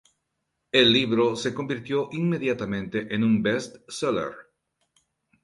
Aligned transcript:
El 0.71 0.91
libro 0.93 1.35
se 1.35 1.53
convirtió 1.53 2.09
inmediatamente 2.11 3.13
en 3.13 3.23
un 3.23 3.43
"best-seller". 3.43 4.33